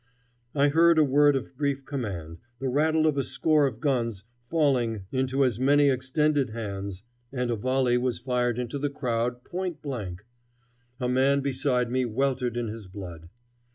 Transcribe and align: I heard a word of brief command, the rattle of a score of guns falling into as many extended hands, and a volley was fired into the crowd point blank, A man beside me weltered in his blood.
I 0.55 0.69
heard 0.69 0.97
a 0.97 1.03
word 1.03 1.35
of 1.35 1.55
brief 1.55 1.85
command, 1.85 2.39
the 2.57 2.69
rattle 2.69 3.05
of 3.05 3.17
a 3.19 3.23
score 3.23 3.67
of 3.67 3.79
guns 3.79 4.23
falling 4.49 5.05
into 5.11 5.45
as 5.45 5.59
many 5.59 5.89
extended 5.89 6.49
hands, 6.49 7.03
and 7.31 7.51
a 7.51 7.55
volley 7.55 7.99
was 7.99 8.17
fired 8.19 8.57
into 8.57 8.79
the 8.79 8.89
crowd 8.89 9.43
point 9.43 9.79
blank, 9.83 10.25
A 10.99 11.07
man 11.07 11.41
beside 11.41 11.91
me 11.91 12.05
weltered 12.05 12.57
in 12.57 12.67
his 12.67 12.87
blood. 12.87 13.29